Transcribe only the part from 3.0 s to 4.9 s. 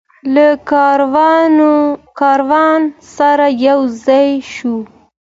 سره یوځای شو.